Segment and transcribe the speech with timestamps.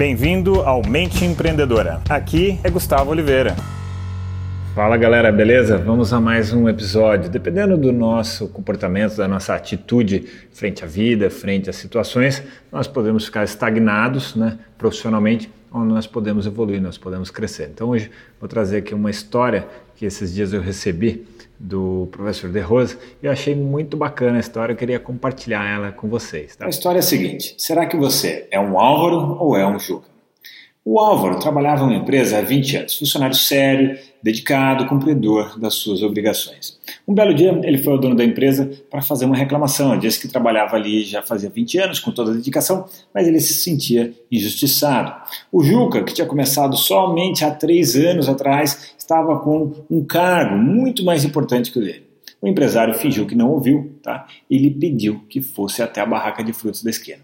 [0.00, 2.00] Bem-vindo ao Mente Empreendedora.
[2.08, 3.54] Aqui é Gustavo Oliveira.
[4.74, 5.76] Fala galera, beleza?
[5.76, 7.28] Vamos a mais um episódio.
[7.28, 10.20] Dependendo do nosso comportamento, da nossa atitude
[10.52, 12.40] frente à vida, frente às situações,
[12.70, 17.68] nós podemos ficar estagnados né, profissionalmente ou nós podemos evoluir, nós podemos crescer.
[17.74, 21.26] Então hoje vou trazer aqui uma história que esses dias eu recebi
[21.58, 25.90] do professor De Rosa e eu achei muito bacana a história, eu queria compartilhar ela
[25.90, 26.54] com vocês.
[26.54, 26.66] Tá?
[26.66, 30.09] A história é a seguinte: será que você é um Álvaro ou é um Juca?
[30.82, 36.02] O Álvaro trabalhava em uma empresa há 20 anos, funcionário sério, dedicado, cumpridor das suas
[36.02, 36.80] obrigações.
[37.06, 39.98] Um belo dia, ele foi ao dono da empresa para fazer uma reclamação.
[39.98, 43.52] Disse que trabalhava ali já fazia 20 anos, com toda a dedicação, mas ele se
[43.52, 45.12] sentia injustiçado.
[45.52, 51.04] O Juca, que tinha começado somente há três anos atrás, estava com um cargo muito
[51.04, 52.04] mais importante que o dele.
[52.40, 54.26] O empresário fingiu que não ouviu tá?
[54.48, 57.20] e lhe pediu que fosse até a barraca de frutas da esquina.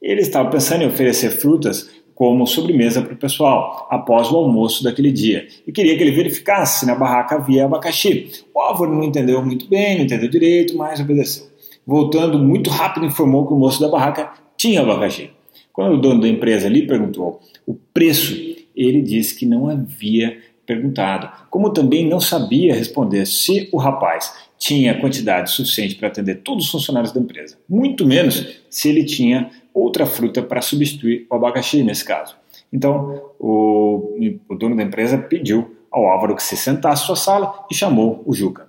[0.00, 1.88] Ele estava pensando em oferecer frutas
[2.22, 6.78] como sobremesa para o pessoal, após o almoço daquele dia, e queria que ele verificasse
[6.78, 8.30] se na barraca havia abacaxi.
[8.54, 11.48] O Álvaro não entendeu muito bem, não entendeu direito, mas obedeceu.
[11.84, 15.30] Voltando muito rápido, informou que o moço da barraca tinha abacaxi.
[15.72, 18.36] Quando o dono da empresa lhe perguntou o preço,
[18.76, 20.38] ele disse que não havia
[20.74, 26.66] perguntado, como também não sabia responder se o rapaz tinha quantidade suficiente para atender todos
[26.66, 31.82] os funcionários da empresa, muito menos se ele tinha outra fruta para substituir o abacaxi
[31.82, 32.36] nesse caso.
[32.72, 34.16] Então, o,
[34.48, 38.22] o, dono da empresa pediu ao Álvaro que se sentasse à sua sala e chamou
[38.24, 38.66] o Juca.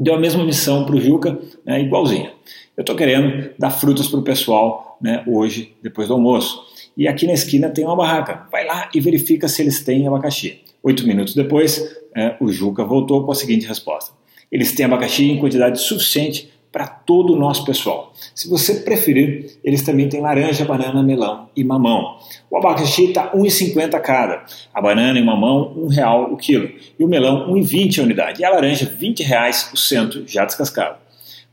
[0.00, 2.32] Deu a mesma missão para o Juca, né, igualzinha.
[2.76, 6.64] Eu estou querendo dar frutas para o pessoal né, hoje, depois do almoço.
[6.96, 8.46] E aqui na esquina tem uma barraca.
[8.50, 10.62] Vai lá e verifica se eles têm abacaxi.
[10.88, 11.86] Oito minutos depois,
[12.16, 14.10] é, o Juca voltou com a seguinte resposta:
[14.50, 18.14] Eles têm abacaxi em quantidade suficiente para todo o nosso pessoal.
[18.34, 22.16] Se você preferir, eles também têm laranja, banana, melão e mamão.
[22.50, 26.70] O abacaxi está R$ 1,50 cada, a banana e o mamão R$ 1,00 o quilo,
[26.98, 30.46] e o melão R$ 1,20 a unidade, e a laranja R$ 20,00 o cento já
[30.46, 30.96] descascado.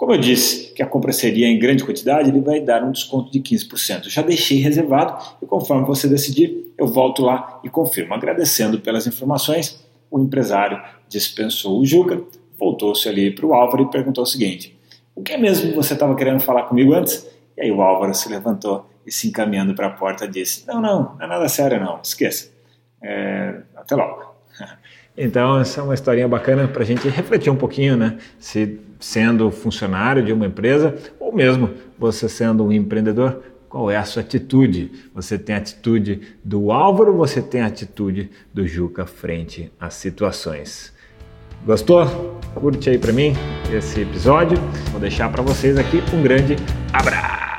[0.00, 3.30] Como eu disse que a compra seria em grande quantidade, ele vai dar um desconto
[3.30, 4.08] de 15%.
[4.08, 8.14] Já deixei reservado e conforme você decidir, eu volto lá e confirmo.
[8.14, 12.18] Agradecendo pelas informações, o empresário dispensou o Juca,
[12.58, 14.74] voltou-se ali para o Álvaro e perguntou o seguinte:
[15.14, 17.28] o que é mesmo que você estava querendo falar comigo antes?
[17.54, 21.14] E aí o Álvaro se levantou e se encaminhando para a porta disse: Não, não,
[21.14, 22.50] não é nada sério, não, esqueça.
[23.02, 24.29] É, até logo.
[25.16, 28.16] Então, essa é uma historinha bacana para a gente refletir um pouquinho, né?
[28.38, 34.04] Se sendo funcionário de uma empresa ou mesmo você sendo um empreendedor, qual é a
[34.04, 34.90] sua atitude?
[35.14, 40.92] Você tem a atitude do Álvaro, você tem a atitude do Juca frente às situações.
[41.64, 42.40] Gostou?
[42.54, 43.34] Curte aí para mim
[43.72, 44.58] esse episódio.
[44.90, 46.56] Vou deixar para vocês aqui um grande
[46.92, 47.49] abraço.